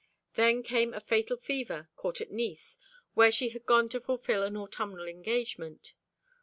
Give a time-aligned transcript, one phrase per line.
[0.33, 2.79] Then came a fatal fever, caught at Nice,
[3.13, 5.93] where she had gone to fulfil an autumnal engagement.